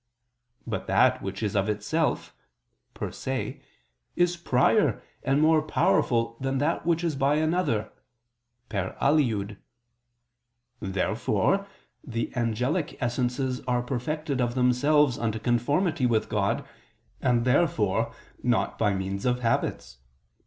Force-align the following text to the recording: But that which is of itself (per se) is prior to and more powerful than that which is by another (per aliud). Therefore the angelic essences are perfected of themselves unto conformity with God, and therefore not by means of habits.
But 0.65 0.87
that 0.87 1.21
which 1.21 1.43
is 1.43 1.55
of 1.55 1.69
itself 1.69 2.33
(per 2.95 3.11
se) 3.11 3.61
is 4.15 4.35
prior 4.35 4.93
to 4.93 5.01
and 5.21 5.39
more 5.39 5.61
powerful 5.61 6.37
than 6.39 6.57
that 6.57 6.87
which 6.87 7.03
is 7.03 7.15
by 7.15 7.35
another 7.35 7.91
(per 8.67 8.97
aliud). 8.99 9.57
Therefore 10.79 11.67
the 12.03 12.35
angelic 12.35 12.99
essences 12.99 13.61
are 13.67 13.83
perfected 13.83 14.41
of 14.41 14.55
themselves 14.55 15.19
unto 15.19 15.37
conformity 15.37 16.07
with 16.07 16.29
God, 16.29 16.65
and 17.21 17.45
therefore 17.45 18.11
not 18.41 18.79
by 18.79 18.95
means 18.95 19.23
of 19.23 19.41
habits. 19.41 19.99